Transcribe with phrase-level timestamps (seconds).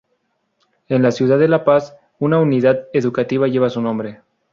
[0.87, 4.21] En la ciudad de La Paz una unidad educativa lleva su nombre.